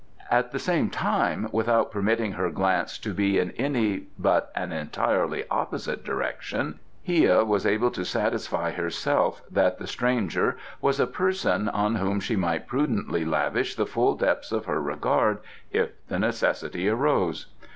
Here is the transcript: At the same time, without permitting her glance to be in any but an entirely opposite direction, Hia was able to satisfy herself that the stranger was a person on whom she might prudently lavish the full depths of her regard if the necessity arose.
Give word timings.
At 0.31 0.51
the 0.51 0.57
same 0.57 0.89
time, 0.89 1.47
without 1.51 1.91
permitting 1.91 2.31
her 2.31 2.49
glance 2.49 2.97
to 2.97 3.13
be 3.13 3.37
in 3.37 3.51
any 3.51 4.05
but 4.17 4.51
an 4.55 4.71
entirely 4.71 5.43
opposite 5.51 6.03
direction, 6.03 6.79
Hia 7.03 7.43
was 7.45 7.67
able 7.67 7.91
to 7.91 8.03
satisfy 8.03 8.71
herself 8.71 9.43
that 9.51 9.77
the 9.77 9.85
stranger 9.85 10.57
was 10.81 10.99
a 10.99 11.05
person 11.05 11.69
on 11.69 11.97
whom 11.97 12.19
she 12.19 12.35
might 12.35 12.65
prudently 12.65 13.23
lavish 13.25 13.75
the 13.75 13.85
full 13.85 14.15
depths 14.15 14.51
of 14.51 14.65
her 14.65 14.81
regard 14.81 15.37
if 15.71 15.91
the 16.07 16.17
necessity 16.17 16.89
arose. 16.89 17.45